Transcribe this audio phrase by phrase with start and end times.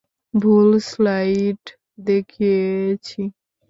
[0.33, 1.61] ভুল স্লাইড
[2.07, 3.21] দেখিয়েছি।